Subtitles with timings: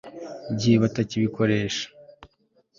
[0.57, 1.85] gihe batakibikoresha